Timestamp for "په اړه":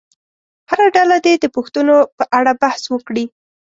2.17-2.51